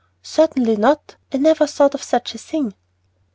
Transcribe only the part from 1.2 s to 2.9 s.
I never thought of such a thing."